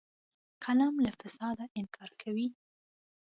[0.65, 2.47] قلم له فساده انکار کوي